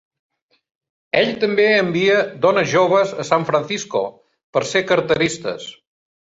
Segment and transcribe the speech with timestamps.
[1.19, 2.17] Ell també envia
[2.47, 4.05] dones joves a San Francisco
[4.59, 5.73] per ser carteristes.